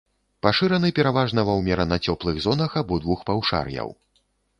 Пашыраны 0.45 0.89
пераважна 0.99 1.43
ва 1.49 1.53
ўмерана 1.59 1.97
цёплых 2.05 2.39
зонах 2.45 2.71
абодвух 2.81 3.19
паўшар'яў. 3.29 3.93